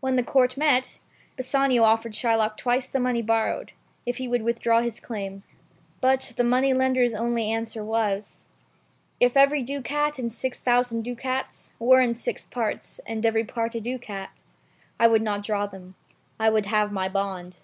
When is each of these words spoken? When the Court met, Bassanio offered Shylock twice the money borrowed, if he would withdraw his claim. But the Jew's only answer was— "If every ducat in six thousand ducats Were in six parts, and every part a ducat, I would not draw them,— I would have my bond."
When 0.00 0.16
the 0.16 0.24
Court 0.24 0.56
met, 0.56 0.98
Bassanio 1.36 1.84
offered 1.84 2.14
Shylock 2.14 2.56
twice 2.56 2.88
the 2.88 2.98
money 2.98 3.22
borrowed, 3.22 3.70
if 4.04 4.16
he 4.16 4.26
would 4.26 4.42
withdraw 4.42 4.80
his 4.80 4.98
claim. 4.98 5.44
But 6.00 6.32
the 6.36 6.42
Jew's 6.92 7.14
only 7.14 7.48
answer 7.52 7.84
was— 7.84 8.48
"If 9.20 9.36
every 9.36 9.62
ducat 9.62 10.18
in 10.18 10.30
six 10.30 10.58
thousand 10.58 11.02
ducats 11.04 11.70
Were 11.78 12.00
in 12.00 12.14
six 12.16 12.44
parts, 12.44 12.98
and 13.06 13.24
every 13.24 13.44
part 13.44 13.76
a 13.76 13.80
ducat, 13.80 14.42
I 14.98 15.06
would 15.06 15.22
not 15.22 15.44
draw 15.44 15.66
them,— 15.68 15.94
I 16.40 16.50
would 16.50 16.66
have 16.66 16.90
my 16.90 17.08
bond." 17.08 17.58